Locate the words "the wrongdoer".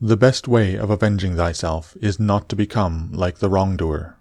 3.38-4.17